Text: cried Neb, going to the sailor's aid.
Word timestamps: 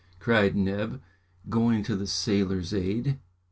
cried 0.17 0.55
Neb, 0.55 0.99
going 1.47 1.83
to 1.83 1.95
the 1.95 2.07
sailor's 2.07 2.73
aid. 2.73 3.19